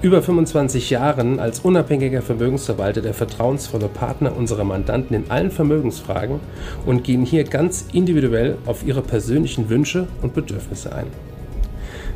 über 0.00 0.22
25 0.22 0.90
Jahren 0.90 1.40
als 1.40 1.60
unabhängiger 1.60 2.22
Vermögensverwalter 2.22 3.00
der 3.00 3.14
vertrauensvolle 3.14 3.88
Partner 3.88 4.36
unserer 4.36 4.62
Mandanten 4.62 5.16
in 5.16 5.28
allen 5.28 5.50
Vermögensfragen 5.50 6.38
und 6.86 7.02
gehen 7.02 7.24
hier 7.24 7.42
ganz 7.42 7.86
individuell 7.92 8.58
auf 8.64 8.86
ihre 8.86 9.02
persönlichen 9.02 9.68
Wünsche 9.68 10.06
und 10.22 10.34
Bedürfnisse 10.34 10.94
ein. 10.94 11.06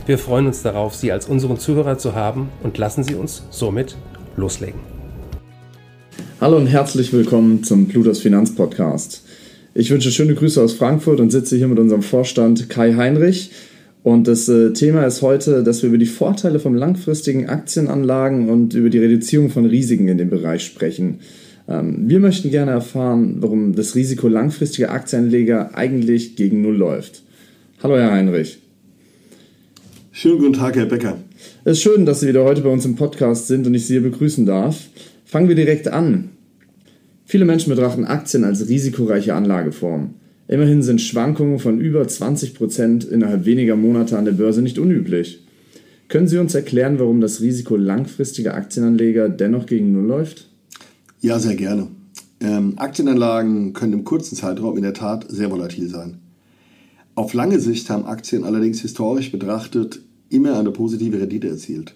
Wir 0.06 0.18
freuen 0.18 0.46
uns 0.46 0.62
darauf, 0.62 0.94
Sie 0.94 1.10
als 1.10 1.26
unseren 1.26 1.58
Zuhörer 1.58 1.98
zu 1.98 2.14
haben 2.14 2.50
und 2.62 2.78
lassen 2.78 3.02
Sie 3.02 3.16
uns 3.16 3.42
somit 3.50 3.96
loslegen. 4.36 4.80
Hallo 6.40 6.58
und 6.58 6.68
herzlich 6.68 7.12
willkommen 7.12 7.64
zum 7.64 7.88
Plutos 7.88 8.20
Finanz 8.20 8.54
Podcast. 8.54 9.24
Ich 9.74 9.90
wünsche 9.90 10.12
schöne 10.12 10.34
Grüße 10.34 10.62
aus 10.62 10.74
Frankfurt 10.74 11.18
und 11.18 11.30
sitze 11.30 11.56
hier 11.56 11.68
mit 11.68 11.80
unserem 11.80 12.02
Vorstand 12.02 12.68
Kai 12.68 12.94
Heinrich 12.94 13.50
und 14.02 14.26
das 14.26 14.48
äh, 14.48 14.72
Thema 14.72 15.04
ist 15.04 15.22
heute, 15.22 15.62
dass 15.62 15.82
wir 15.82 15.88
über 15.88 15.98
die 15.98 16.06
Vorteile 16.06 16.58
von 16.58 16.74
langfristigen 16.74 17.48
Aktienanlagen 17.48 18.48
und 18.48 18.74
über 18.74 18.90
die 18.90 18.98
Reduzierung 18.98 19.50
von 19.50 19.66
Risiken 19.66 20.08
in 20.08 20.18
dem 20.18 20.30
Bereich 20.30 20.64
sprechen. 20.64 21.20
Ähm, 21.68 22.08
wir 22.08 22.18
möchten 22.18 22.50
gerne 22.50 22.72
erfahren, 22.72 23.36
warum 23.38 23.74
das 23.74 23.94
Risiko 23.94 24.28
langfristiger 24.28 24.90
Aktienanleger 24.90 25.76
eigentlich 25.76 26.34
gegen 26.34 26.62
Null 26.62 26.76
läuft. 26.76 27.22
Hallo, 27.82 27.96
Herr 27.96 28.12
Heinrich. 28.12 28.58
Schönen 30.10 30.38
guten 30.38 30.52
Tag, 30.54 30.76
Herr 30.76 30.86
Becker. 30.86 31.18
Es 31.64 31.78
ist 31.78 31.82
schön, 31.82 32.04
dass 32.04 32.20
Sie 32.20 32.28
wieder 32.28 32.44
heute 32.44 32.62
bei 32.62 32.70
uns 32.70 32.84
im 32.84 32.96
Podcast 32.96 33.46
sind 33.46 33.66
und 33.66 33.74
ich 33.74 33.86
Sie 33.86 33.94
hier 33.94 34.02
begrüßen 34.02 34.44
darf. 34.44 34.88
Fangen 35.24 35.48
wir 35.48 35.54
direkt 35.54 35.88
an. 35.88 36.30
Viele 37.24 37.44
Menschen 37.44 37.70
betrachten 37.70 38.04
Aktien 38.04 38.44
als 38.44 38.68
risikoreiche 38.68 39.34
Anlageform. 39.34 40.14
Immerhin 40.52 40.82
sind 40.82 41.00
Schwankungen 41.00 41.58
von 41.58 41.80
über 41.80 42.02
20% 42.02 43.08
innerhalb 43.08 43.46
weniger 43.46 43.74
Monate 43.74 44.18
an 44.18 44.26
der 44.26 44.32
Börse 44.32 44.60
nicht 44.60 44.78
unüblich. 44.78 45.46
Können 46.08 46.28
Sie 46.28 46.36
uns 46.36 46.54
erklären, 46.54 46.98
warum 46.98 47.22
das 47.22 47.40
Risiko 47.40 47.74
langfristiger 47.74 48.52
Aktienanleger 48.52 49.30
dennoch 49.30 49.64
gegen 49.64 49.92
Null 49.92 50.04
läuft? 50.04 50.50
Ja, 51.22 51.38
sehr 51.38 51.54
gerne. 51.54 51.88
Ähm, 52.40 52.74
Aktienanlagen 52.76 53.72
können 53.72 53.94
im 53.94 54.04
kurzen 54.04 54.36
Zeitraum 54.36 54.76
in 54.76 54.82
der 54.82 54.92
Tat 54.92 55.24
sehr 55.30 55.50
volatil 55.50 55.88
sein. 55.88 56.18
Auf 57.14 57.32
lange 57.32 57.58
Sicht 57.58 57.88
haben 57.88 58.04
Aktien 58.04 58.44
allerdings 58.44 58.82
historisch 58.82 59.32
betrachtet 59.32 60.00
immer 60.28 60.58
eine 60.58 60.70
positive 60.70 61.18
Rendite 61.18 61.48
erzielt. 61.48 61.94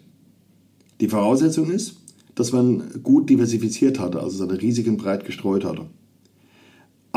Die 1.02 1.08
Voraussetzung 1.08 1.70
ist, 1.70 1.96
dass 2.34 2.52
man 2.52 2.84
gut 3.02 3.28
diversifiziert 3.28 4.00
hatte, 4.00 4.20
also 4.22 4.38
seine 4.38 4.62
Risiken 4.62 4.96
breit 4.96 5.26
gestreut 5.26 5.66
hatte. 5.66 5.90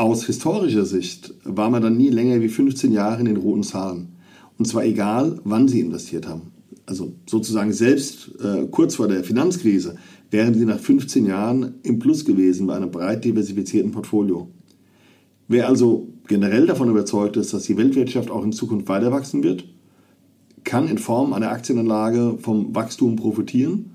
Aus 0.00 0.24
historischer 0.24 0.86
Sicht 0.86 1.34
war 1.44 1.68
man 1.68 1.82
dann 1.82 1.98
nie 1.98 2.08
länger 2.08 2.40
wie 2.40 2.48
15 2.48 2.90
Jahre 2.90 3.20
in 3.20 3.26
den 3.26 3.36
roten 3.36 3.62
Zahlen. 3.62 4.08
Und 4.56 4.64
zwar 4.64 4.82
egal, 4.82 5.38
wann 5.44 5.68
Sie 5.68 5.80
investiert 5.80 6.26
haben. 6.26 6.52
Also 6.86 7.12
sozusagen 7.26 7.74
selbst 7.74 8.30
äh, 8.42 8.66
kurz 8.70 8.94
vor 8.94 9.08
der 9.08 9.22
Finanzkrise 9.24 9.96
wären 10.30 10.54
Sie 10.54 10.64
nach 10.64 10.78
15 10.78 11.26
Jahren 11.26 11.74
im 11.82 11.98
Plus 11.98 12.24
gewesen 12.24 12.66
bei 12.66 12.76
einem 12.76 12.90
breit 12.90 13.26
diversifizierten 13.26 13.90
Portfolio. 13.90 14.48
Wer 15.48 15.68
also 15.68 16.08
generell 16.28 16.64
davon 16.64 16.88
überzeugt 16.88 17.36
ist, 17.36 17.52
dass 17.52 17.64
die 17.64 17.76
Weltwirtschaft 17.76 18.30
auch 18.30 18.42
in 18.42 18.52
Zukunft 18.52 18.88
weiter 18.88 19.12
wachsen 19.12 19.42
wird, 19.42 19.66
kann 20.64 20.88
in 20.88 20.96
Form 20.96 21.34
einer 21.34 21.50
Aktienanlage 21.50 22.38
vom 22.40 22.74
Wachstum 22.74 23.16
profitieren 23.16 23.90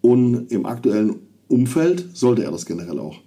und 0.00 0.50
im 0.50 0.64
aktuellen 0.64 1.16
Umfeld 1.48 2.08
sollte 2.14 2.42
er 2.42 2.52
das 2.52 2.64
generell 2.64 2.98
auch. 2.98 3.18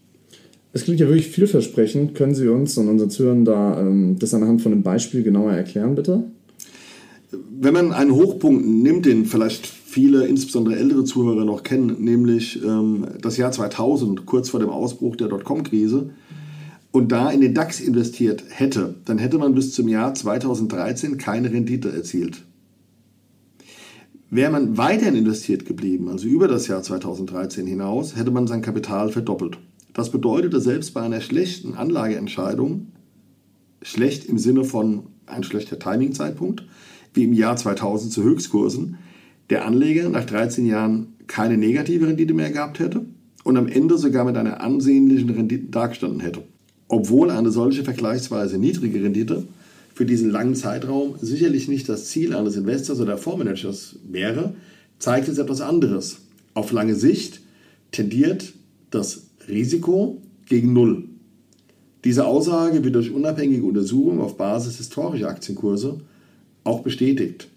Es 0.75 0.83
klingt 0.83 0.99
ja 0.99 1.07
wirklich 1.07 1.29
vielversprechend. 1.29 2.15
Können 2.15 2.35
Sie 2.35 2.49
uns 2.49 2.77
und 2.77 2.89
unseren 2.89 3.09
Zuhörern 3.09 3.45
da 3.45 3.79
ähm, 3.79 4.17
das 4.19 4.33
anhand 4.33 4.61
von 4.61 4.73
einem 4.73 4.83
Beispiel 4.83 5.23
genauer 5.23 5.53
erklären, 5.53 5.95
bitte? 5.95 6.25
Wenn 7.31 7.73
man 7.73 7.93
einen 7.93 8.11
Hochpunkt 8.11 8.67
nimmt, 8.67 9.05
den 9.05 9.25
vielleicht 9.25 9.65
viele, 9.65 10.27
insbesondere 10.27 10.75
ältere 10.75 11.05
Zuhörer 11.05 11.45
noch 11.45 11.63
kennen, 11.63 12.03
nämlich 12.03 12.61
ähm, 12.61 13.07
das 13.21 13.37
Jahr 13.37 13.53
2000, 13.53 14.25
kurz 14.25 14.49
vor 14.49 14.59
dem 14.59 14.69
Ausbruch 14.69 15.15
der 15.15 15.29
Dotcom-Krise, 15.29 16.09
und 16.91 17.09
da 17.09 17.29
in 17.29 17.39
den 17.39 17.53
DAX 17.53 17.79
investiert 17.79 18.43
hätte, 18.49 18.95
dann 19.05 19.17
hätte 19.17 19.37
man 19.37 19.55
bis 19.55 19.73
zum 19.73 19.87
Jahr 19.87 20.13
2013 20.13 21.17
keine 21.17 21.53
Rendite 21.53 21.89
erzielt. 21.89 22.43
Wäre 24.29 24.51
man 24.51 24.77
weiterhin 24.77 25.15
investiert 25.15 25.65
geblieben, 25.65 26.09
also 26.09 26.27
über 26.27 26.49
das 26.49 26.67
Jahr 26.67 26.83
2013 26.83 27.65
hinaus, 27.65 28.17
hätte 28.17 28.31
man 28.31 28.45
sein 28.45 28.61
Kapital 28.61 29.09
verdoppelt. 29.09 29.57
Das 29.95 30.11
bedeutete 30.11 30.59
selbst 30.59 30.93
bei 30.93 31.01
einer 31.01 31.21
schlechten 31.21 31.73
Anlageentscheidung, 31.73 32.87
schlecht 33.81 34.25
im 34.25 34.37
Sinne 34.37 34.65
von 34.65 35.03
ein 35.25 35.45
schlechter 35.45 35.79
Timingzeitpunkt, 35.79 36.65
wie 37.13 37.23
im 37.23 37.31
Jahr 37.31 37.55
2000 37.55 38.11
zu 38.11 38.21
Höchstkursen, 38.21 38.97
der 39.49 39.65
Anleger 39.65 40.09
nach 40.09 40.25
13 40.25 40.65
Jahren 40.65 41.13
keine 41.27 41.57
negative 41.57 42.07
Rendite 42.07 42.33
mehr 42.33 42.51
gehabt 42.51 42.79
hätte 42.79 43.05
und 43.45 43.55
am 43.55 43.69
Ende 43.69 43.97
sogar 43.97 44.25
mit 44.25 44.35
einer 44.35 44.59
ansehnlichen 44.59 45.29
Rendite 45.29 45.67
dargestanden 45.67 46.19
hätte. 46.19 46.43
Obwohl 46.89 47.31
eine 47.31 47.51
solche 47.51 47.85
vergleichsweise 47.85 48.57
niedrige 48.57 49.01
Rendite 49.01 49.47
für 49.93 50.05
diesen 50.05 50.29
langen 50.29 50.55
Zeitraum 50.55 51.15
sicherlich 51.21 51.69
nicht 51.69 51.87
das 51.87 52.07
Ziel 52.07 52.35
eines 52.35 52.57
Investors 52.57 52.99
oder 52.99 53.17
Fondsmanagers 53.17 53.95
wäre, 54.11 54.55
zeigt 54.99 55.29
es 55.29 55.37
etwas 55.37 55.61
anderes. 55.61 56.17
Auf 56.53 56.73
lange 56.73 56.95
Sicht 56.95 57.39
tendiert 57.91 58.53
das 58.91 59.27
Risiko 59.47 60.21
gegen 60.47 60.73
Null. 60.73 61.05
Diese 62.03 62.25
Aussage 62.25 62.83
wird 62.83 62.95
durch 62.95 63.11
unabhängige 63.11 63.63
Untersuchungen 63.63 64.21
auf 64.21 64.37
Basis 64.37 64.77
historischer 64.77 65.29
Aktienkurse 65.29 65.99
auch 66.63 66.81
bestätigt. 66.81 67.47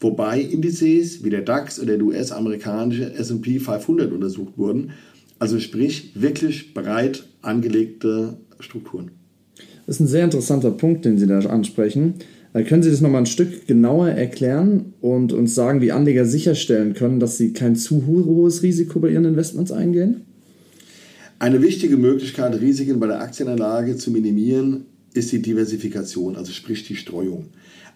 Wobei 0.00 0.40
Indizes 0.40 1.24
wie 1.24 1.30
der 1.30 1.42
DAX 1.42 1.80
oder 1.80 1.96
der 1.96 2.06
US-amerikanische 2.06 3.12
SP 3.12 3.58
500 3.58 4.12
untersucht 4.12 4.56
wurden, 4.56 4.92
also 5.38 5.58
sprich 5.58 6.12
wirklich 6.14 6.72
breit 6.72 7.24
angelegte 7.42 8.38
Strukturen. 8.60 9.10
Das 9.86 9.96
ist 9.96 10.00
ein 10.00 10.06
sehr 10.06 10.24
interessanter 10.24 10.70
Punkt, 10.70 11.04
den 11.04 11.18
Sie 11.18 11.26
da 11.26 11.38
ansprechen. 11.40 12.14
Äh, 12.52 12.64
können 12.64 12.82
Sie 12.82 12.90
das 12.90 13.00
nochmal 13.00 13.22
ein 13.22 13.26
Stück 13.26 13.66
genauer 13.66 14.08
erklären 14.08 14.94
und 15.00 15.32
uns 15.32 15.54
sagen, 15.54 15.80
wie 15.80 15.92
Anleger 15.92 16.24
sicherstellen 16.24 16.94
können, 16.94 17.20
dass 17.20 17.36
sie 17.36 17.52
kein 17.52 17.76
zu 17.76 18.06
hohes 18.06 18.62
Risiko 18.62 19.00
bei 19.00 19.10
ihren 19.10 19.24
Investments 19.24 19.72
eingehen? 19.72 20.22
Eine 21.40 21.62
wichtige 21.62 21.96
Möglichkeit, 21.96 22.60
Risiken 22.60 22.98
bei 22.98 23.06
der 23.06 23.20
Aktienanlage 23.20 23.96
zu 23.96 24.10
minimieren, 24.10 24.86
ist 25.14 25.30
die 25.30 25.40
Diversifikation, 25.40 26.34
also 26.34 26.50
sprich 26.50 26.84
die 26.84 26.96
Streuung. 26.96 27.46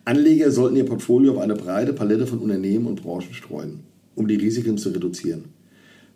Anleger 0.05 0.53
sollten 0.53 0.77
ihr 0.77 0.87
Portfolio 0.87 1.33
auf 1.33 1.39
eine 1.39 1.57
breite 1.57 1.93
Palette 1.93 2.29
von 2.29 2.39
Unternehmen 2.39 2.87
und 2.87 3.03
Branchen 3.03 3.35
streuen, 3.35 3.81
um 4.15 4.29
die 4.29 4.37
Risiken 4.37 4.79
zu 4.79 4.91
reduzieren. 4.91 5.47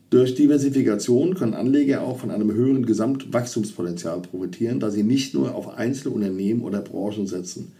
Durch 0.09 0.37
Diversifikation 0.37 1.35
können 1.35 1.55
Anleger 1.55 2.03
auch 2.03 2.21
von 2.21 2.31
einem 2.31 2.53
höheren 2.53 2.87
Gesamtwachstumspotenzial 2.87 4.23
profitieren, 4.23 4.79
da 4.79 4.93
sie 4.93 5.03
nicht 5.03 5.35
nur 5.35 5.53
auf 5.53 5.77
einzelne 5.77 6.15
Unternehmen 6.15 6.63
oder 6.63 6.81
Branchen 6.81 7.27
setzen. 7.27 7.73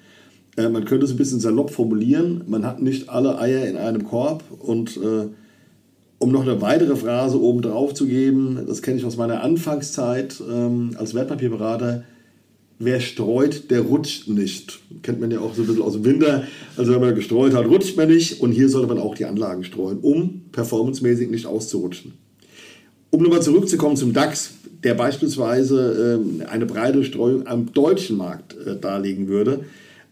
Äh, 0.57 0.71
man 0.71 0.85
könnte 0.87 1.07
es 1.07 1.13
ein 1.13 1.19
bisschen 1.19 1.39
salopp 1.39 1.71
formulieren, 1.71 2.43
man 2.49 2.67
hat 2.67 2.83
nicht 2.83 3.09
alle 3.11 3.39
Eier 3.39 3.69
in 3.69 3.77
einem 3.77 4.03
Korb 4.03 4.43
und 4.59 4.97
äh, 4.97 5.29
um 6.19 6.33
noch 6.33 6.43
eine 6.43 6.61
weitere 6.61 6.97
Phrase 6.97 7.41
oben 7.41 7.63
drauf 7.63 7.95
zu 7.95 8.07
geben, 8.07 8.61
das 8.67 8.83
kenne 8.83 8.99
ich 8.99 9.05
aus 9.05 9.17
meiner 9.17 9.43
Anfangszeit 9.43 10.43
ähm, 10.51 10.93
als 10.97 11.15
Wertpapierberater, 11.15 12.05
wer 12.79 13.01
streut, 13.01 13.71
der 13.71 13.81
rutscht 13.83 14.29
nicht. 14.29 14.81
Kennt 15.03 15.21
man 15.21 15.31
ja 15.31 15.41
auch 15.41 15.55
so 15.55 15.63
ein 15.63 15.67
bisschen 15.67 15.83
aus 15.83 15.95
dem 15.95 16.05
Winter. 16.05 16.45
Also 16.77 16.93
wenn 16.93 17.01
man 17.01 17.15
gestreut 17.15 17.55
hat, 17.55 17.67
rutscht 17.67 17.97
man 17.97 18.09
nicht. 18.09 18.41
Und 18.41 18.53
hier 18.53 18.69
sollte 18.69 18.89
man 18.89 18.99
auch 18.99 19.15
die 19.15 19.25
Anlagen 19.25 19.65
streuen, 19.65 19.99
um 19.99 20.43
performancemäßig 20.53 21.31
nicht 21.31 21.47
auszurutschen. 21.47 22.15
Um 23.11 23.23
nochmal 23.23 23.43
zurückzukommen 23.43 23.97
zum 23.97 24.13
DAX, 24.13 24.55
der 24.85 24.95
beispielsweise 24.95 26.21
ähm, 26.21 26.43
eine 26.49 26.67
breite 26.67 27.05
Streuung 27.05 27.47
am 27.47 27.73
deutschen 27.73 28.17
Markt 28.17 28.57
äh, 28.59 28.79
darlegen 28.79 29.29
würde. 29.29 29.65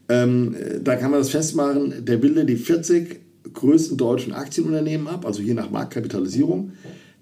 Ähm, 0.08 0.54
da 0.82 0.96
kann 0.96 1.10
man 1.10 1.20
das 1.20 1.30
festmachen, 1.30 2.04
der 2.04 2.18
bildet 2.18 2.48
die 2.48 2.56
40 2.56 3.20
größten 3.54 3.96
deutschen 3.96 4.32
Aktienunternehmen 4.32 5.08
ab, 5.08 5.24
also 5.24 5.42
hier 5.42 5.54
nach 5.54 5.70
Marktkapitalisierung. 5.70 6.72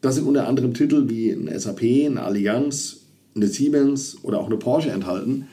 Das 0.01 0.17
sind 0.17 0.27
unter 0.27 0.49
anderem 0.49 0.75
Titel 0.75 1.09
wie 1.09 1.31
ein 1.31 1.49
SAP, 1.59 1.83
eine 1.83 2.23
Allianz, 2.23 3.03
eine 3.35 3.47
Siemens 3.47 4.19
oder 4.23 4.41
auch 4.41 4.47
eine 4.47 4.57
Porsche 4.57 4.91
enthalten. 4.91 5.47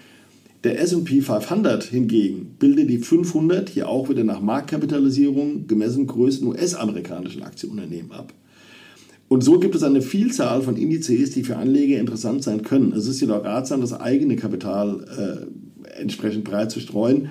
Der 0.64 0.82
SP 0.84 1.22
500 1.22 1.84
hingegen 1.84 2.56
bildet 2.60 2.90
die 2.90 2.98
500, 2.98 3.70
hier 3.70 3.88
auch 3.88 4.10
wieder 4.10 4.26
nach 4.26 4.42
Marktkapitalisierung, 4.42 5.68
gemessen 5.68 6.06
größten 6.06 6.48
US-amerikanischen 6.48 7.44
Aktienunternehmen 7.44 8.12
ab. 8.12 8.34
Und 9.30 9.44
so 9.44 9.60
gibt 9.60 9.76
es 9.76 9.84
eine 9.84 10.02
Vielzahl 10.02 10.64
von 10.64 10.76
Indizes, 10.76 11.32
die 11.32 11.44
für 11.44 11.56
Anleger 11.56 12.00
interessant 12.00 12.44
sein 12.44 12.64
können. 12.64 12.92
Es 12.94 13.08
ist 13.08 13.22
jedoch 13.22 13.46
ratsam, 13.46 13.80
das 13.80 13.94
eigene 13.94 14.36
Kapital 14.36 15.48
äh, 15.88 15.92
entsprechend 16.02 16.44
breit 16.44 16.72
zu 16.72 16.80
streuen. 16.80 17.30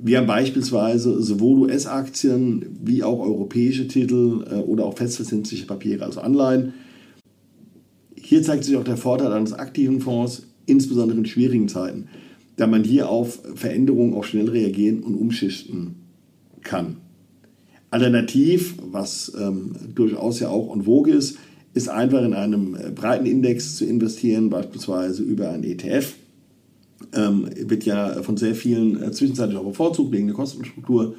Wir 0.00 0.18
haben 0.18 0.28
beispielsweise 0.28 1.20
sowohl 1.20 1.62
US-Aktien 1.62 2.78
wie 2.84 3.02
auch 3.02 3.18
europäische 3.18 3.88
Titel 3.88 4.44
äh, 4.48 4.54
oder 4.54 4.84
auch 4.84 4.96
festverzinsliche 4.96 5.66
Papiere, 5.66 6.04
also 6.04 6.20
Anleihen. 6.20 6.74
Hier 8.14 8.44
zeigt 8.44 8.62
sich 8.62 8.76
auch 8.76 8.84
der 8.84 8.96
Vorteil 8.96 9.32
eines 9.32 9.52
aktiven 9.52 10.00
Fonds, 10.00 10.44
insbesondere 10.66 11.18
in 11.18 11.26
schwierigen 11.26 11.66
Zeiten, 11.66 12.06
da 12.56 12.68
man 12.68 12.84
hier 12.84 13.08
auf 13.08 13.40
Veränderungen 13.56 14.14
auch 14.14 14.22
schnell 14.22 14.48
reagieren 14.48 15.02
und 15.02 15.16
umschichten 15.16 15.96
kann. 16.62 16.98
Alternativ, 17.90 18.74
was 18.92 19.32
ähm, 19.40 19.74
durchaus 19.96 20.38
ja 20.38 20.48
auch 20.48 20.72
en 20.76 20.82
vogue 20.82 21.12
ist, 21.12 21.38
ist 21.74 21.88
einfach 21.88 22.22
in 22.22 22.34
einem 22.34 22.76
äh, 22.76 22.90
breiten 22.90 23.26
Index 23.26 23.74
zu 23.74 23.84
investieren, 23.84 24.48
beispielsweise 24.48 25.24
über 25.24 25.50
einen 25.50 25.64
ETF. 25.64 26.14
Ähm, 27.14 27.48
wird 27.56 27.84
ja 27.84 28.22
von 28.22 28.36
sehr 28.36 28.54
vielen 28.54 29.02
äh, 29.02 29.10
zwischenzeitlich 29.12 29.58
auch 29.58 29.64
bevorzugt 29.64 30.12
wegen 30.12 30.26
der 30.26 30.36
Kostenstruktur. 30.36 31.14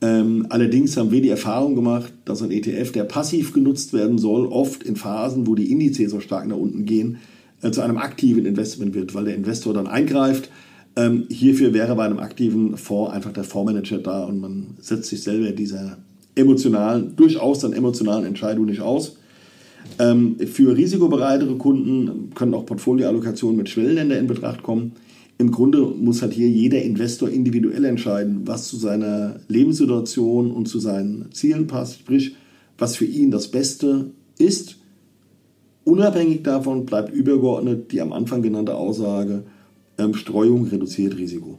Ähm, 0.00 0.46
allerdings 0.50 0.96
haben 0.96 1.10
wir 1.10 1.20
die 1.20 1.30
Erfahrung 1.30 1.74
gemacht, 1.74 2.12
dass 2.24 2.40
ein 2.40 2.52
ETF, 2.52 2.92
der 2.92 3.04
passiv 3.04 3.52
genutzt 3.52 3.92
werden 3.92 4.18
soll, 4.18 4.46
oft 4.46 4.84
in 4.84 4.94
Phasen, 4.94 5.46
wo 5.46 5.56
die 5.56 5.72
Indizes 5.72 6.12
so 6.12 6.20
stark 6.20 6.46
nach 6.46 6.56
unten 6.56 6.84
gehen, 6.84 7.18
äh, 7.62 7.72
zu 7.72 7.80
einem 7.80 7.98
aktiven 7.98 8.46
Investment 8.46 8.94
wird, 8.94 9.14
weil 9.14 9.24
der 9.24 9.34
Investor 9.34 9.74
dann 9.74 9.88
eingreift 9.88 10.50
ähm, 10.98 11.26
hierfür 11.30 11.72
wäre 11.74 11.94
bei 11.94 12.06
einem 12.06 12.18
aktiven 12.18 12.76
Fonds 12.76 13.12
einfach 13.12 13.32
der 13.32 13.44
Fondsmanager 13.44 13.98
da 13.98 14.24
und 14.24 14.40
man 14.40 14.66
setzt 14.80 15.10
sich 15.10 15.22
selber 15.22 15.52
dieser 15.52 15.98
emotionalen, 16.34 17.14
durchaus 17.14 17.60
dann 17.60 17.72
emotionalen 17.72 18.24
Entscheidung 18.24 18.66
nicht 18.66 18.80
aus. 18.80 19.16
Ähm, 20.00 20.36
für 20.52 20.76
risikobereitere 20.76 21.54
Kunden 21.54 22.30
können 22.34 22.52
auch 22.54 22.66
Portfolioallokationen 22.66 23.56
mit 23.56 23.68
Schwellenländer 23.68 24.18
in 24.18 24.26
Betracht 24.26 24.64
kommen. 24.64 24.92
Im 25.38 25.52
Grunde 25.52 25.82
muss 25.82 26.20
halt 26.20 26.32
hier 26.32 26.48
jeder 26.48 26.82
Investor 26.82 27.28
individuell 27.28 27.84
entscheiden, 27.84 28.42
was 28.44 28.66
zu 28.66 28.76
seiner 28.76 29.38
Lebenssituation 29.46 30.50
und 30.50 30.66
zu 30.66 30.80
seinen 30.80 31.30
Zielen 31.30 31.68
passt, 31.68 32.00
sprich, 32.00 32.34
was 32.76 32.96
für 32.96 33.04
ihn 33.04 33.30
das 33.30 33.48
Beste 33.48 34.10
ist. 34.38 34.78
Unabhängig 35.84 36.42
davon 36.42 36.84
bleibt 36.86 37.14
übergeordnet 37.14 37.92
die 37.92 38.00
am 38.00 38.12
Anfang 38.12 38.42
genannte 38.42 38.74
Aussage, 38.74 39.44
ähm, 39.96 40.14
Streuung 40.14 40.66
reduziert 40.66 41.16
Risiko. 41.16 41.58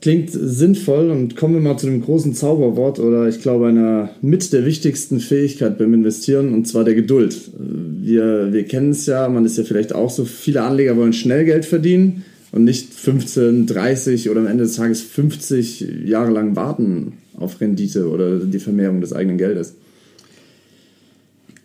Klingt 0.00 0.30
sinnvoll 0.30 1.10
und 1.10 1.36
kommen 1.36 1.54
wir 1.54 1.60
mal 1.60 1.78
zu 1.78 1.86
dem 1.86 2.02
großen 2.02 2.34
Zauberwort 2.34 2.98
oder 2.98 3.28
ich 3.28 3.40
glaube 3.40 3.68
einer 3.68 4.10
mit 4.20 4.52
der 4.52 4.66
wichtigsten 4.66 5.20
Fähigkeit 5.20 5.78
beim 5.78 5.94
Investieren 5.94 6.52
und 6.52 6.68
zwar 6.68 6.84
der 6.84 6.94
Geduld. 6.94 7.50
Wir, 7.58 8.52
wir 8.52 8.64
kennen 8.64 8.90
es 8.90 9.06
ja, 9.06 9.28
man 9.28 9.44
ist 9.44 9.58
ja 9.58 9.64
vielleicht 9.64 9.94
auch 9.94 10.10
so, 10.10 10.24
viele 10.24 10.62
Anleger 10.62 10.96
wollen 10.96 11.12
schnell 11.12 11.44
Geld 11.44 11.64
verdienen 11.64 12.24
und 12.52 12.64
nicht 12.64 12.92
15, 12.92 13.66
30 13.66 14.30
oder 14.30 14.40
am 14.40 14.46
Ende 14.46 14.64
des 14.64 14.76
Tages 14.76 15.00
50 15.00 16.04
Jahre 16.04 16.30
lang 16.30 16.56
warten 16.56 17.14
auf 17.34 17.60
Rendite 17.60 18.08
oder 18.08 18.38
die 18.38 18.58
Vermehrung 18.58 19.00
des 19.00 19.12
eigenen 19.12 19.38
Geldes. 19.38 19.74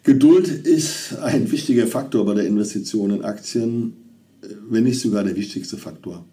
Geduld 0.03 0.47
ist 0.47 1.17
ein 1.21 1.51
wichtiger 1.51 1.85
Faktor 1.85 2.25
bei 2.25 2.33
der 2.33 2.47
Investition 2.47 3.11
in 3.11 3.21
Aktien 3.23 3.93
wenn 4.69 4.83
nicht 4.83 4.99
sogar 4.99 5.23
der 5.23 5.35
wichtigste 5.35 5.77
Faktor. 5.77 6.25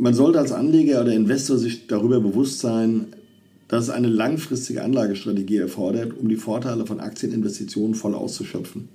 Man 0.00 0.14
sollte 0.14 0.38
als 0.38 0.50
Anleger 0.50 1.02
oder 1.02 1.12
Investor 1.12 1.58
sich 1.58 1.86
darüber 1.86 2.22
bewusst 2.22 2.60
sein, 2.60 3.08
dass 3.68 3.84
es 3.84 3.90
eine 3.90 4.08
langfristige 4.08 4.82
Anlagestrategie 4.82 5.58
erfordert, 5.58 6.14
um 6.18 6.30
die 6.30 6.36
Vorteile 6.36 6.86
von 6.86 7.00
Aktieninvestitionen 7.00 7.94
voll 7.94 8.14
auszuschöpfen. 8.14 8.88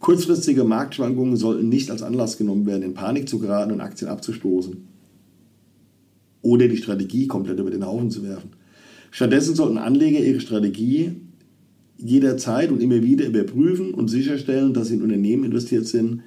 Kurzfristige 0.00 0.64
Marktschwankungen 0.64 1.36
sollten 1.36 1.68
nicht 1.68 1.92
als 1.92 2.02
Anlass 2.02 2.38
genommen 2.38 2.66
werden, 2.66 2.82
in 2.82 2.94
Panik 2.94 3.28
zu 3.28 3.38
geraten 3.38 3.70
und 3.70 3.80
Aktien 3.80 4.10
abzustoßen 4.10 4.78
oder 6.42 6.66
die 6.66 6.76
Strategie 6.76 7.28
komplett 7.28 7.60
über 7.60 7.70
den 7.70 7.86
Haufen 7.86 8.10
zu 8.10 8.24
werfen. 8.24 8.50
Stattdessen 9.12 9.54
sollten 9.54 9.78
Anleger 9.78 10.18
ihre 10.18 10.40
Strategie 10.40 11.12
jederzeit 11.98 12.72
und 12.72 12.82
immer 12.82 13.00
wieder 13.00 13.26
überprüfen 13.26 13.94
und 13.94 14.08
sicherstellen, 14.08 14.74
dass 14.74 14.88
sie 14.88 14.94
in 14.96 15.02
Unternehmen 15.02 15.44
investiert 15.44 15.86
sind, 15.86 16.22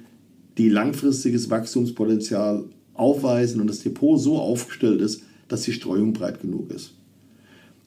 die 0.56 0.70
langfristiges 0.70 1.50
Wachstumspotenzial 1.50 2.64
aufweisen 2.98 3.60
und 3.60 3.68
das 3.68 3.80
Depot 3.80 4.20
so 4.20 4.38
aufgestellt 4.38 5.00
ist, 5.00 5.22
dass 5.48 5.62
die 5.62 5.72
Streuung 5.72 6.12
breit 6.12 6.40
genug 6.40 6.70
ist. 6.70 6.94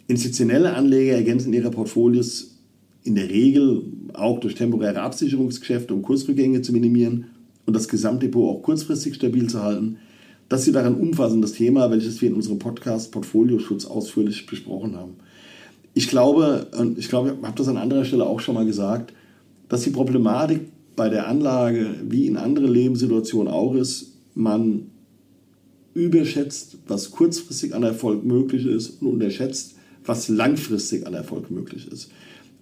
Institutionelle 0.07 0.73
Anleger 0.73 1.13
ergänzen 1.13 1.53
ihre 1.53 1.71
Portfolios 1.71 2.57
in 3.03 3.15
der 3.15 3.29
Regel 3.29 3.83
auch 4.13 4.39
durch 4.39 4.55
temporäre 4.55 5.01
Absicherungsgeschäfte, 5.01 5.93
um 5.93 6.01
Kursrückgänge 6.01 6.61
zu 6.61 6.73
minimieren 6.73 7.25
und 7.65 7.75
das 7.75 7.87
Gesamtdepot 7.87 8.49
auch 8.49 8.61
kurzfristig 8.61 9.15
stabil 9.15 9.47
zu 9.47 9.61
halten. 9.61 9.97
Das 10.49 10.67
ist 10.67 10.75
daran 10.75 10.95
umfassendes 10.95 11.53
Thema, 11.53 11.89
welches 11.89 12.21
wir 12.21 12.29
in 12.29 12.35
unserem 12.35 12.59
Podcast 12.59 13.11
Portfolioschutz 13.11 13.85
ausführlich 13.85 14.45
besprochen 14.45 14.95
haben 14.95 15.13
ich 15.93 16.07
glaube, 16.07 16.67
ich 16.97 17.09
glaube, 17.09 17.35
ich 17.37 17.45
habe 17.45 17.57
das 17.57 17.67
an 17.67 17.77
anderer 17.77 18.05
Stelle 18.05 18.25
auch 18.25 18.39
schon 18.39 18.55
mal 18.55 18.65
gesagt, 18.65 19.13
dass 19.67 19.81
die 19.81 19.89
Problematik 19.89 20.61
bei 20.95 21.09
der 21.09 21.27
Anlage 21.27 21.95
wie 22.07 22.27
in 22.27 22.37
anderen 22.37 22.71
Lebenssituationen 22.71 23.51
auch 23.51 23.75
ist, 23.75 24.17
man 24.33 24.87
überschätzt, 25.93 26.77
was 26.87 27.11
kurzfristig 27.11 27.75
an 27.75 27.83
Erfolg 27.83 28.23
möglich 28.23 28.65
ist 28.65 29.01
und 29.01 29.07
unterschätzt, 29.07 29.75
was 30.05 30.29
langfristig 30.29 31.05
an 31.05 31.13
Erfolg 31.13 31.51
möglich 31.51 31.87
ist. 31.91 32.09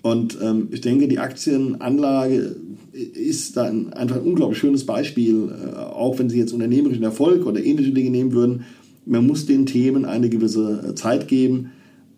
Und 0.01 0.37
ähm, 0.41 0.69
ich 0.71 0.81
denke, 0.81 1.07
die 1.07 1.19
Aktienanlage 1.19 2.55
ist 2.93 3.57
da 3.57 3.63
ein, 3.63 3.91
einfach 3.93 4.17
ein 4.17 4.23
unglaublich 4.23 4.57
schönes 4.57 4.85
Beispiel, 4.85 5.49
äh, 5.49 5.75
auch 5.77 6.19
wenn 6.19 6.29
Sie 6.29 6.37
jetzt 6.37 6.53
unternehmerischen 6.53 7.03
Erfolg 7.03 7.45
oder 7.45 7.63
ähnliche 7.63 7.91
Dinge 7.91 8.09
nehmen 8.09 8.31
würden. 8.31 8.63
Man 9.05 9.27
muss 9.27 9.45
den 9.45 9.65
Themen 9.65 10.05
eine 10.05 10.29
gewisse 10.29 10.89
äh, 10.89 10.95
Zeit 10.95 11.27
geben 11.27 11.71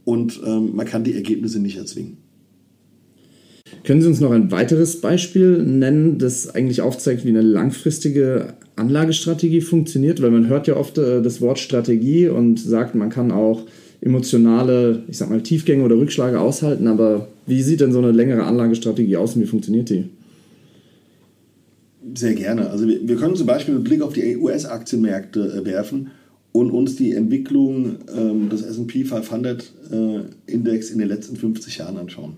und 0.05 0.41
ähm, 0.45 0.75
man 0.75 0.85
kann 0.85 1.03
die 1.03 1.15
Ergebnisse 1.15 1.59
nicht 1.59 1.77
erzwingen. 1.77 2.17
Können 3.83 4.01
Sie 4.01 4.07
uns 4.07 4.19
noch 4.19 4.31
ein 4.31 4.51
weiteres 4.51 5.01
Beispiel 5.01 5.63
nennen, 5.63 6.17
das 6.17 6.53
eigentlich 6.53 6.81
aufzeigt, 6.81 7.25
wie 7.25 7.29
eine 7.29 7.41
langfristige 7.41 8.53
Anlagestrategie 8.75 9.61
funktioniert? 9.61 10.21
Weil 10.21 10.31
man 10.31 10.47
hört 10.47 10.67
ja 10.67 10.77
oft 10.77 10.97
äh, 10.97 11.21
das 11.21 11.41
Wort 11.41 11.59
Strategie 11.59 12.27
und 12.27 12.59
sagt, 12.59 12.95
man 12.95 13.09
kann 13.09 13.31
auch 13.31 13.65
emotionale, 14.01 15.03
ich 15.07 15.17
sag 15.17 15.29
mal, 15.29 15.41
Tiefgänge 15.41 15.83
oder 15.83 15.95
Rückschläge 15.95 16.39
aushalten, 16.39 16.87
aber 16.87 17.27
wie 17.45 17.61
sieht 17.61 17.81
denn 17.81 17.91
so 17.91 17.99
eine 17.99 18.11
längere 18.11 18.43
Anlagestrategie 18.43 19.17
aus 19.17 19.35
und 19.35 19.43
wie 19.43 19.47
funktioniert 19.47 19.89
die? 19.89 20.05
Sehr 22.15 22.33
gerne. 22.33 22.69
Also 22.69 22.87
wir, 22.87 23.07
wir 23.07 23.15
können 23.15 23.35
zum 23.35 23.45
Beispiel 23.45 23.75
einen 23.75 23.83
Blick 23.83 24.01
auf 24.01 24.13
die 24.13 24.37
US-Aktienmärkte 24.37 25.61
äh, 25.61 25.65
werfen 25.65 26.11
und 26.51 26.71
uns 26.71 26.95
die 26.95 27.13
Entwicklung 27.13 27.97
ähm, 28.15 28.49
des 28.49 28.63
SP 28.65 29.05
500 29.05 29.71
äh, 29.91 30.51
Index 30.51 30.89
in 30.89 30.99
den 30.99 31.07
letzten 31.07 31.37
50 31.37 31.77
Jahren 31.77 31.97
anschauen. 31.97 32.37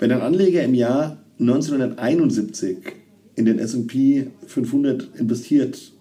Wenn 0.00 0.12
ein 0.12 0.22
Anleger 0.22 0.64
im 0.64 0.72
Jahr 0.72 1.18
1971 1.38 2.78
in 3.36 3.44
den 3.44 3.58
SP 3.60 4.32
500 4.46 5.10
investiert 5.18 5.92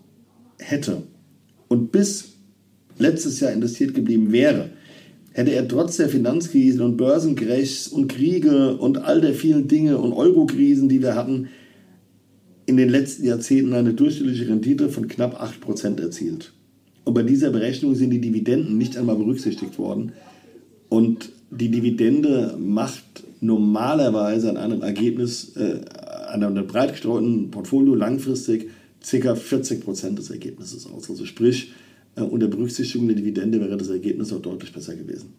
hätte 0.57 1.03
und 1.67 1.91
bis 1.91 2.37
letztes 2.97 3.41
Jahr 3.41 3.51
investiert 3.51 3.93
geblieben 3.93 4.31
wäre, 4.31 4.69
hätte 5.33 5.51
er 5.51 5.67
trotz 5.67 5.97
der 5.97 6.07
Finanzkrisen 6.07 6.79
und 6.81 6.95
Börsenkrachs 6.95 7.89
und 7.89 8.07
Kriege 8.07 8.77
und 8.77 8.99
all 8.99 9.19
der 9.19 9.33
vielen 9.33 9.67
Dinge 9.67 9.97
und 9.97 10.13
Eurokrisen, 10.13 10.87
die 10.87 11.01
wir 11.01 11.15
hatten, 11.15 11.49
in 12.67 12.77
den 12.77 12.87
letzten 12.87 13.25
Jahrzehnten 13.25 13.73
eine 13.73 13.93
durchschnittliche 13.93 14.47
Rendite 14.47 14.87
von 14.87 15.09
knapp 15.09 15.41
8% 15.41 16.01
erzielt. 16.01 16.53
Und 17.03 17.15
bei 17.15 17.23
dieser 17.23 17.49
Berechnung 17.49 17.95
sind 17.95 18.11
die 18.11 18.21
Dividenden 18.21 18.77
nicht 18.77 18.95
einmal 18.95 19.17
berücksichtigt 19.17 19.77
worden. 19.77 20.13
Und 20.87 21.31
die 21.51 21.69
Dividende 21.69 22.55
macht 22.59 23.23
normalerweise 23.41 24.49
an 24.49 24.57
einem 24.57 24.81
Ergebnis, 24.81 25.55
äh, 25.55 25.81
an 26.27 26.43
einem 26.43 26.67
breit 26.67 26.91
gestreuten 26.91 27.51
Portfolio 27.51 27.95
langfristig 27.95 28.69
ca. 29.09 29.35
40 29.35 29.81
Prozent 29.81 30.19
des 30.19 30.29
Ergebnisses 30.29 30.87
aus. 30.87 31.09
Also 31.09 31.25
sprich, 31.25 31.71
äh, 32.15 32.21
unter 32.21 32.47
Berücksichtigung 32.47 33.07
der 33.07 33.17
Dividende 33.17 33.59
wäre 33.59 33.77
das 33.77 33.89
Ergebnis 33.89 34.33
auch 34.33 34.41
deutlich 34.41 34.73
besser 34.73 34.95
gewesen. 34.95 35.29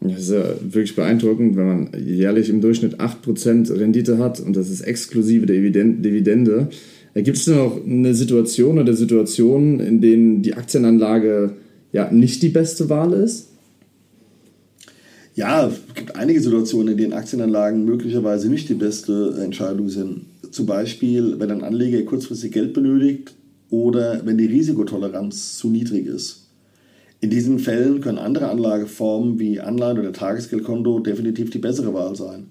Das 0.00 0.20
ist 0.20 0.32
ja 0.32 0.44
wirklich 0.60 0.94
beeindruckend, 0.94 1.56
wenn 1.56 1.66
man 1.66 1.90
jährlich 1.98 2.50
im 2.50 2.60
Durchschnitt 2.60 3.00
8% 3.00 3.70
Rendite 3.70 4.18
hat 4.18 4.38
und 4.38 4.54
das 4.54 4.68
ist 4.68 4.82
exklusive 4.82 5.46
der 5.46 5.56
Dividende. 5.56 6.68
Gibt 7.14 7.36
es 7.36 7.44
denn 7.46 7.58
auch 7.58 7.82
eine 7.86 8.12
Situation 8.14 8.78
oder 8.78 8.92
Situationen, 8.92 9.80
in 9.80 10.00
denen 10.00 10.42
die 10.42 10.54
Aktienanlage 10.54 11.54
ja 11.92 12.10
nicht 12.10 12.42
die 12.42 12.48
beste 12.48 12.90
Wahl 12.90 13.14
ist? 13.14 13.53
Ja, 15.36 15.66
es 15.66 15.80
gibt 15.94 16.14
einige 16.14 16.40
Situationen, 16.40 16.92
in 16.92 16.96
denen 16.96 17.12
Aktienanlagen 17.12 17.84
möglicherweise 17.84 18.48
nicht 18.48 18.68
die 18.68 18.74
beste 18.74 19.36
Entscheidung 19.42 19.88
sind. 19.88 20.26
Zum 20.52 20.66
Beispiel, 20.66 21.40
wenn 21.40 21.50
ein 21.50 21.64
Anleger 21.64 22.02
kurzfristig 22.02 22.52
Geld 22.52 22.72
benötigt 22.72 23.34
oder 23.68 24.24
wenn 24.24 24.38
die 24.38 24.46
Risikotoleranz 24.46 25.58
zu 25.58 25.70
niedrig 25.70 26.06
ist. 26.06 26.46
In 27.20 27.30
diesen 27.30 27.58
Fällen 27.58 28.00
können 28.00 28.18
andere 28.18 28.48
Anlageformen 28.48 29.40
wie 29.40 29.58
Anleihen 29.58 29.98
oder 29.98 30.12
Tagesgeldkonto 30.12 31.00
definitiv 31.00 31.50
die 31.50 31.58
bessere 31.58 31.92
Wahl 31.92 32.14
sein. 32.14 32.46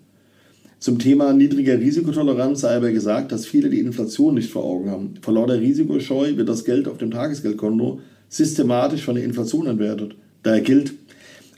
Zum 0.80 1.00
Thema 1.00 1.32
niedriger 1.32 1.80
Risikotoleranz 1.80 2.60
sei 2.60 2.76
aber 2.76 2.92
gesagt, 2.92 3.32
dass 3.32 3.46
viele 3.46 3.70
die 3.70 3.80
Inflation 3.80 4.34
nicht 4.36 4.52
vor 4.52 4.66
Augen 4.66 4.90
haben. 4.90 5.14
Vor 5.22 5.36
lauter 5.36 5.58
Risikoscheu 5.58 6.36
wird 6.36 6.50
das 6.50 6.66
Geld 6.66 6.90
auf 6.90 6.98
dem 6.98 7.12
Tagesgeldkonto 7.12 8.02
systematisch 8.28 9.06
von 9.06 9.16
der 9.16 9.24
Inflation 9.24 9.68
entwertet. 9.68 10.16
Daher 10.42 10.60
gilt, 10.60 10.94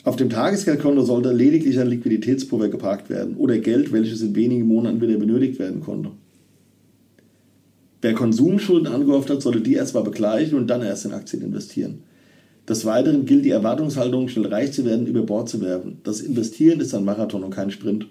auf 0.06 0.16
dem 0.16 0.30
Tagesgeldkonto 0.30 1.04
sollte 1.04 1.34
lediglich 1.34 1.80
ein 1.80 1.88
Liquiditätspuffer 1.88 2.70
geparkt 2.70 3.10
werden 3.10 3.36
oder 3.38 3.58
Geld, 3.58 3.92
welches 3.92 4.22
in 4.22 4.36
wenigen 4.36 4.68
Monaten 4.68 5.02
wieder 5.02 5.18
benötigt 5.18 5.58
werden 5.58 5.82
konnte. 5.82 6.12
Wer 8.04 8.14
Konsumschulden 8.14 8.88
angehäuft 8.88 9.32
hat, 9.32 9.42
sollte 9.42 9.62
die 9.62 9.74
erstmal 9.74 10.04
begleichen 10.04 10.60
und 10.60 10.68
dann 10.68 10.84
erst 10.84 11.06
in 11.06 11.12
Aktien 11.12 11.42
investieren. 11.42 12.04
Des 12.70 12.86
Weiteren 12.86 13.26
gilt 13.26 13.46
die 13.46 13.50
Erwartungshaltung, 13.50 14.28
schnell 14.28 14.46
reich 14.46 14.74
zu 14.74 14.86
werden, 14.86 15.08
über 15.08 15.24
Bord 15.24 15.50
zu 15.50 15.60
werfen. 15.60 15.98
Das 16.04 16.22
Investieren 16.22 16.82
ist 16.82 16.94
ein 16.94 17.04
Marathon 17.04 17.44
und 17.44 17.50
kein 17.50 17.72
Sprint. 17.72 18.08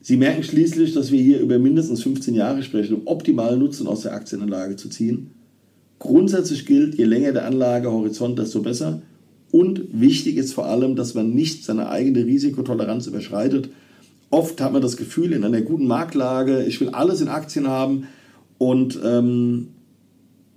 Sie 0.00 0.16
merken 0.16 0.44
schließlich, 0.44 0.94
dass 0.94 1.10
wir 1.10 1.20
hier 1.20 1.40
über 1.40 1.58
mindestens 1.58 2.04
15 2.04 2.36
Jahre 2.36 2.62
sprechen, 2.62 2.94
um 2.94 3.06
optimalen 3.08 3.58
Nutzen 3.58 3.88
aus 3.88 4.02
der 4.02 4.14
Aktienanlage 4.14 4.76
zu 4.76 4.88
ziehen. 4.88 5.32
Grundsätzlich 5.98 6.66
gilt, 6.66 6.94
je 6.94 7.04
länger 7.04 7.32
der 7.32 7.46
Anlagehorizont, 7.46 8.38
desto 8.38 8.62
besser. 8.62 9.02
Und 9.50 9.82
wichtig 9.92 10.36
ist 10.36 10.52
vor 10.52 10.66
allem, 10.66 10.94
dass 10.94 11.14
man 11.14 11.34
nicht 11.34 11.64
seine 11.64 11.88
eigene 11.88 12.26
Risikotoleranz 12.26 13.06
überschreitet. 13.06 13.70
Oft 14.30 14.60
hat 14.60 14.72
man 14.72 14.82
das 14.82 14.96
Gefühl, 14.96 15.32
in 15.32 15.44
einer 15.44 15.62
guten 15.62 15.86
Marktlage, 15.86 16.64
ich 16.64 16.80
will 16.80 16.90
alles 16.90 17.20
in 17.22 17.28
Aktien 17.28 17.66
haben 17.66 18.08
und 18.58 18.98
ähm, 19.02 19.68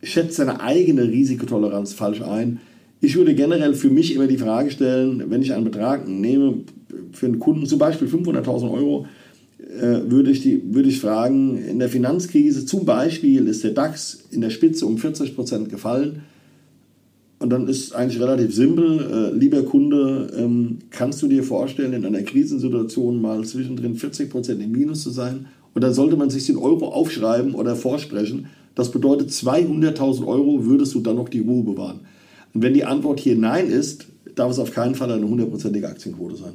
schätzt 0.03 0.35
seine 0.35 0.59
eigene 0.59 1.03
Risikotoleranz 1.03 1.93
falsch 1.93 2.21
ein. 2.21 2.59
Ich 2.99 3.15
würde 3.15 3.33
generell 3.33 3.73
für 3.73 3.89
mich 3.89 4.13
immer 4.13 4.27
die 4.27 4.37
Frage 4.37 4.71
stellen, 4.71 5.23
wenn 5.29 5.41
ich 5.41 5.53
einen 5.53 5.63
Betrag 5.63 6.07
nehme 6.07 6.59
für 7.13 7.27
einen 7.27 7.39
Kunden, 7.39 7.65
zum 7.65 7.79
Beispiel 7.79 8.09
500.000 8.09 8.71
Euro, 8.71 9.05
äh, 9.57 10.11
würde, 10.11 10.31
ich 10.31 10.41
die, 10.41 10.61
würde 10.73 10.89
ich 10.89 10.99
fragen, 10.99 11.57
in 11.57 11.79
der 11.79 11.87
Finanzkrise 11.87 12.65
zum 12.65 12.83
Beispiel 12.85 13.47
ist 13.47 13.63
der 13.63 13.71
DAX 13.71 14.25
in 14.31 14.41
der 14.41 14.49
Spitze 14.49 14.85
um 14.85 14.97
40% 14.97 15.69
gefallen 15.69 16.23
und 17.41 17.49
dann 17.49 17.67
ist 17.67 17.93
eigentlich 17.95 18.21
relativ 18.21 18.53
simpel, 18.53 19.31
äh, 19.33 19.35
lieber 19.35 19.63
Kunde, 19.63 20.31
ähm, 20.37 20.77
kannst 20.91 21.21
du 21.23 21.27
dir 21.27 21.43
vorstellen, 21.43 21.93
in 21.93 22.05
einer 22.05 22.21
Krisensituation 22.21 23.19
mal 23.19 23.43
zwischendrin 23.45 23.95
40% 23.95 24.61
im 24.61 24.71
Minus 24.71 25.01
zu 25.01 25.09
sein? 25.09 25.47
Und 25.73 25.83
dann 25.83 25.93
sollte 25.93 26.17
man 26.17 26.29
sich 26.29 26.45
den 26.45 26.57
Euro 26.57 26.89
aufschreiben 26.89 27.55
oder 27.55 27.75
vorsprechen. 27.75 28.45
Das 28.75 28.91
bedeutet, 28.91 29.29
200.000 29.29 30.27
Euro 30.27 30.65
würdest 30.65 30.93
du 30.93 30.99
dann 30.99 31.15
noch 31.15 31.29
die 31.29 31.39
Ruhe 31.39 31.63
bewahren. 31.63 32.01
Und 32.53 32.61
wenn 32.61 32.73
die 32.73 32.83
Antwort 32.83 33.19
hier 33.19 33.35
Nein 33.35 33.67
ist, 33.67 34.05
darf 34.35 34.51
es 34.51 34.59
auf 34.59 34.71
keinen 34.71 34.93
Fall 34.93 35.11
eine 35.11 35.27
hundertprozentige 35.27 35.87
Aktienquote 35.87 36.35
sein. 36.35 36.53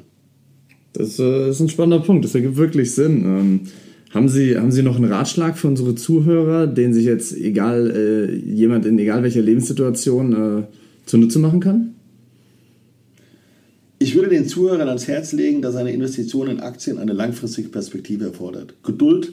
Das 0.93 1.19
äh, 1.19 1.51
ist 1.51 1.61
ein 1.61 1.69
spannender 1.69 2.05
Punkt. 2.05 2.25
Das 2.25 2.35
ergibt 2.35 2.57
wirklich 2.57 2.95
Sinn. 2.95 3.25
Ähm, 3.25 3.61
haben, 4.11 4.29
Sie, 4.29 4.57
haben 4.57 4.73
Sie 4.73 4.83
noch 4.83 4.97
einen 4.97 5.13
Ratschlag 5.13 5.59
für 5.59 5.69
unsere 5.69 5.95
Zuhörer, 5.95 6.67
den 6.67 6.95
sich 6.95 7.05
jetzt 7.05 7.37
egal 7.37 7.91
äh, 7.91 8.35
jemand 8.35 8.87
in 8.87 8.99
egal 8.99 9.23
welcher 9.23 9.43
Lebenssituation 9.43 10.33
äh, 10.33 10.63
zunutze 11.07 11.39
machen 11.39 11.61
kann? 11.61 11.95
Ich 13.99 14.15
würde 14.15 14.29
den 14.29 14.47
Zuhörern 14.47 14.89
ans 14.89 15.09
Herz 15.09 15.33
legen, 15.33 15.63
dass 15.63 15.75
eine 15.75 15.93
Investition 15.93 16.49
in 16.49 16.61
Aktien 16.61 16.99
eine 16.99 17.15
langfristige 17.15 17.71
Perspektive 17.71 18.27
erfordert. 18.27 18.75
Geduld 18.83 19.33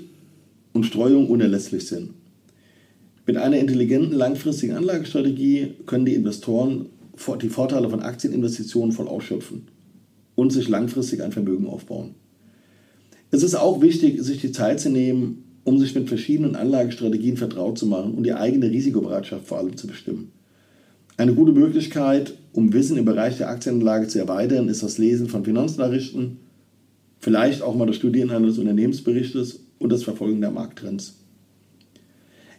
und 0.72 0.86
Streuung 0.86 1.30
unerlässlich 1.30 1.86
sind. 1.86 2.12
Mit 3.26 3.38
einer 3.38 3.58
intelligenten 3.58 4.14
langfristigen 4.14 4.76
Anlagestrategie 4.76 5.74
können 5.86 6.06
die 6.06 6.16
Investoren 6.16 6.88
die 7.42 7.50
Vorteile 7.50 7.90
von 7.90 8.02
Aktieninvestitionen 8.02 8.92
voll 8.92 9.08
ausschöpfen 9.08 9.68
und 10.36 10.52
sich 10.52 10.68
langfristig 10.68 11.22
ein 11.22 11.32
Vermögen 11.32 11.68
aufbauen. 11.68 12.16
Es 13.34 13.42
ist 13.42 13.56
auch 13.56 13.82
wichtig, 13.82 14.22
sich 14.22 14.42
die 14.42 14.52
Zeit 14.52 14.80
zu 14.80 14.92
nehmen, 14.92 15.44
um 15.64 15.80
sich 15.80 15.96
mit 15.96 16.08
verschiedenen 16.08 16.56
Anlagestrategien 16.56 17.36
vertraut 17.36 17.80
zu 17.80 17.88
machen 17.88 18.14
und 18.14 18.26
die 18.26 18.34
eigene 18.34 18.70
Risikobereitschaft 18.70 19.48
vor 19.48 19.58
allem 19.58 19.76
zu 19.76 19.88
bestimmen. 19.88 20.32
Eine 21.18 21.34
gute 21.34 21.52
Möglichkeit, 21.52 22.36
um 22.52 22.74
Wissen 22.74 22.96
im 22.96 23.06
Bereich 23.06 23.40
der 23.40 23.50
Aktienanlage 23.50 24.08
zu 24.08 24.20
erweitern, 24.20 24.70
ist 24.70 24.84
das 24.84 25.00
Lesen 25.00 25.30
von 25.30 25.44
Finanznachrichten, 25.44 26.38
vielleicht 27.18 27.64
auch 27.64 27.74
mal 27.74 27.88
das 27.88 27.96
Studieren 27.96 28.30
eines 28.30 28.60
Unternehmensberichtes 28.60 29.62
und 29.80 29.92
das 29.92 30.04
Verfolgen 30.04 30.40
der 30.40 30.52
Markttrends. 30.52 31.16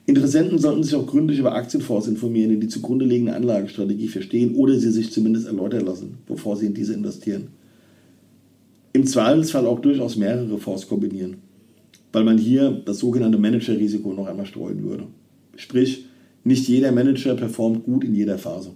Interessenten 0.06 0.58
sollten 0.58 0.82
sich 0.82 0.96
auch 0.96 1.06
gründlich 1.06 1.38
über 1.38 1.54
Aktienfonds 1.54 2.08
informieren, 2.08 2.50
die 2.50 2.58
die 2.58 2.68
zugrunde 2.68 3.04
liegende 3.04 3.36
Anlagestrategie 3.36 4.08
verstehen 4.08 4.56
oder 4.56 4.76
sie 4.76 4.90
sich 4.90 5.12
zumindest 5.12 5.46
erläutern 5.46 5.86
lassen, 5.86 6.18
bevor 6.26 6.56
sie 6.56 6.66
in 6.66 6.74
diese 6.74 6.94
investieren. 6.94 7.50
Zweifelsfall 9.06 9.66
auch 9.66 9.80
durchaus 9.80 10.16
mehrere 10.16 10.58
Fonds 10.58 10.88
kombinieren, 10.88 11.36
weil 12.12 12.24
man 12.24 12.38
hier 12.38 12.70
das 12.84 12.98
sogenannte 12.98 13.38
Managerrisiko 13.38 14.12
noch 14.12 14.26
einmal 14.26 14.46
streuen 14.46 14.82
würde. 14.82 15.04
Sprich, 15.56 16.06
nicht 16.44 16.68
jeder 16.68 16.92
Manager 16.92 17.34
performt 17.34 17.84
gut 17.84 18.04
in 18.04 18.14
jeder 18.14 18.38
Phase. 18.38 18.70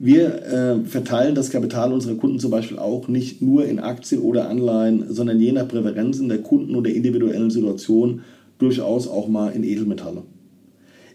Wir 0.00 0.42
äh, 0.44 0.84
verteilen 0.84 1.34
das 1.34 1.50
Kapital 1.50 1.92
unserer 1.92 2.14
Kunden 2.14 2.38
zum 2.38 2.52
Beispiel 2.52 2.78
auch 2.78 3.08
nicht 3.08 3.42
nur 3.42 3.64
in 3.64 3.80
Aktien 3.80 4.20
oder 4.22 4.48
Anleihen, 4.48 5.06
sondern 5.08 5.40
je 5.40 5.50
nach 5.50 5.66
Präferenzen 5.66 6.28
der 6.28 6.38
Kunden 6.38 6.76
oder 6.76 6.90
individuellen 6.90 7.50
Situation 7.50 8.20
durchaus 8.58 9.08
auch 9.08 9.26
mal 9.26 9.50
in 9.50 9.64
Edelmetalle. 9.64 10.22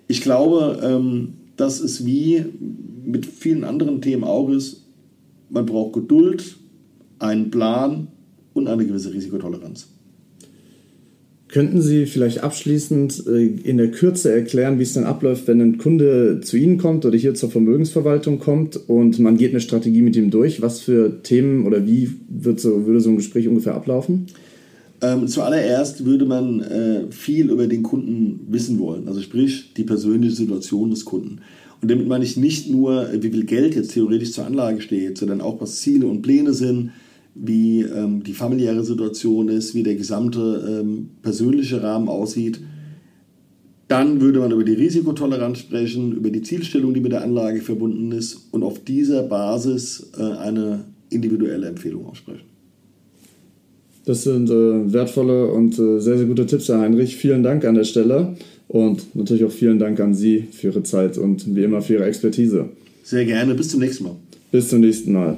Ich 0.07 0.21
glaube, 0.21 0.81
ähm, 0.83 1.33
dass 1.55 1.79
es 1.79 2.05
wie 2.05 2.43
mit 3.05 3.25
vielen 3.25 3.63
anderen 3.63 4.01
Themen 4.01 4.25
auch 4.25 4.49
ist, 4.49 4.85
man 5.49 5.65
braucht 5.65 5.93
Geduld, 5.93 6.57
einen 7.23 7.49
Plan 7.49 8.07
und 8.53 8.67
eine 8.67 8.85
gewisse 8.85 9.13
Risikotoleranz. 9.13 9.87
Könnten 11.47 11.83
Sie 11.83 12.07
vielleicht 12.07 12.43
abschließend 12.43 13.27
äh, 13.27 13.45
in 13.45 13.77
der 13.77 13.91
Kürze 13.91 14.33
erklären, 14.33 14.79
wie 14.79 14.83
es 14.83 14.93
dann 14.93 15.03
abläuft, 15.03 15.47
wenn 15.47 15.61
ein 15.61 15.77
Kunde 15.77 16.41
zu 16.41 16.57
Ihnen 16.57 16.79
kommt 16.79 17.05
oder 17.05 17.15
hier 17.15 17.35
zur 17.35 17.51
Vermögensverwaltung 17.51 18.39
kommt 18.39 18.75
und 18.89 19.19
man 19.19 19.37
geht 19.37 19.51
eine 19.51 19.59
Strategie 19.59 20.01
mit 20.01 20.15
ihm 20.15 20.31
durch? 20.31 20.63
Was 20.63 20.81
für 20.81 21.21
Themen 21.21 21.67
oder 21.67 21.85
wie 21.85 22.09
so, 22.57 22.87
würde 22.87 23.01
so 23.01 23.11
ein 23.11 23.17
Gespräch 23.17 23.47
ungefähr 23.47 23.75
ablaufen? 23.75 24.25
Ähm, 25.01 25.27
zuallererst 25.27 26.05
würde 26.05 26.25
man 26.25 26.61
äh, 26.61 27.11
viel 27.11 27.51
über 27.51 27.67
den 27.67 27.83
Kunden 27.83 28.47
wissen 28.49 28.79
wollen, 28.79 29.07
also 29.07 29.21
sprich 29.21 29.73
die 29.75 29.83
persönliche 29.83 30.35
Situation 30.35 30.89
des 30.89 31.05
Kunden. 31.05 31.41
Und 31.81 31.91
damit 31.91 32.07
meine 32.07 32.23
ich 32.23 32.35
nicht 32.35 32.71
nur, 32.71 33.09
wie 33.19 33.29
viel 33.29 33.45
Geld 33.45 33.75
jetzt 33.75 33.93
theoretisch 33.93 34.31
zur 34.31 34.45
Anlage 34.45 34.81
steht, 34.81 35.17
sondern 35.19 35.41
auch 35.41 35.61
was 35.61 35.81
Ziele 35.81 36.07
und 36.07 36.23
Pläne 36.23 36.53
sind, 36.53 36.91
wie 37.35 37.81
ähm, 37.81 38.23
die 38.23 38.33
familiäre 38.33 38.83
Situation 38.83 39.49
ist, 39.49 39.73
wie 39.73 39.83
der 39.83 39.95
gesamte 39.95 40.81
ähm, 40.81 41.09
persönliche 41.21 41.81
Rahmen 41.81 42.07
aussieht. 42.07 42.59
Dann 43.87 44.21
würde 44.21 44.39
man 44.39 44.51
über 44.51 44.63
die 44.63 44.73
Risikotoleranz 44.73 45.59
sprechen, 45.59 46.13
über 46.13 46.29
die 46.29 46.41
Zielstellung, 46.41 46.93
die 46.93 47.01
mit 47.01 47.11
der 47.11 47.23
Anlage 47.23 47.61
verbunden 47.61 48.11
ist 48.11 48.47
und 48.51 48.63
auf 48.63 48.83
dieser 48.83 49.23
Basis 49.23 50.11
äh, 50.17 50.23
eine 50.23 50.85
individuelle 51.09 51.67
Empfehlung 51.67 52.05
aussprechen. 52.07 52.53
Das 54.05 54.23
sind 54.23 54.49
äh, 54.49 54.91
wertvolle 54.93 55.47
und 55.47 55.79
äh, 55.79 55.99
sehr, 55.99 56.17
sehr 56.17 56.27
gute 56.27 56.45
Tipps, 56.45 56.67
Herr 56.67 56.79
Heinrich. 56.79 57.15
Vielen 57.15 57.43
Dank 57.43 57.65
an 57.65 57.75
der 57.75 57.85
Stelle 57.85 58.35
und 58.67 59.15
natürlich 59.15 59.45
auch 59.45 59.51
vielen 59.51 59.79
Dank 59.79 59.99
an 59.99 60.13
Sie 60.13 60.45
für 60.51 60.67
Ihre 60.67 60.83
Zeit 60.83 61.17
und 61.17 61.55
wie 61.55 61.63
immer 61.63 61.81
für 61.81 61.93
Ihre 61.93 62.05
Expertise. 62.05 62.69
Sehr 63.03 63.25
gerne. 63.25 63.53
Bis 63.55 63.69
zum 63.69 63.79
nächsten 63.79 64.03
Mal. 64.05 64.15
Bis 64.51 64.69
zum 64.69 64.81
nächsten 64.81 65.13
Mal. 65.13 65.37